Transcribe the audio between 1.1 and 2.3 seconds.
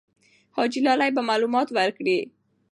به معلومات ورکړي.